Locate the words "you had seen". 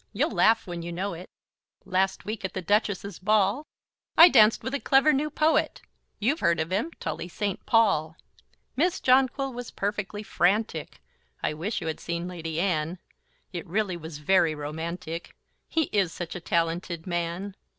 11.81-12.27